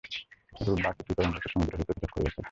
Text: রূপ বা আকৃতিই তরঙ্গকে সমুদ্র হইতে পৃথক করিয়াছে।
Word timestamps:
রূপ 0.61 0.77
বা 0.83 0.89
আকৃতিই 0.89 1.15
তরঙ্গকে 1.17 1.47
সমুদ্র 1.53 1.73
হইতে 1.73 1.91
পৃথক 1.91 2.11
করিয়াছে। 2.13 2.39